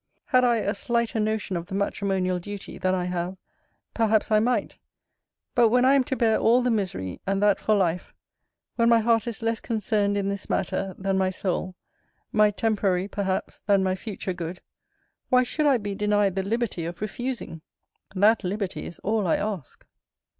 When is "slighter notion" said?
0.73-1.55